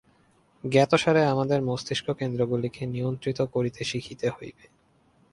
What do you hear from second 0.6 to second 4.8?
জ্ঞাতসারে আমাদের মস্তিষ্ক-কেন্দ্রগুলিকে নিয়ন্ত্রিত করিতে শিখিতে হইবে।